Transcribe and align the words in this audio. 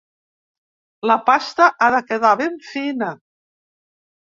La 1.11 1.17
pasta 1.27 1.69
ha 1.87 1.91
de 1.97 2.01
quedar 2.09 2.33
ben 2.41 2.59
fina. 2.73 3.13